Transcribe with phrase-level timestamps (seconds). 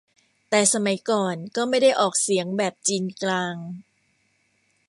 [0.49, 3.55] แต่สมัยก่อนก็ไม่ได้ออกเสียงแบบจีนกลาง